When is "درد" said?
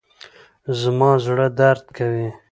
1.59-1.85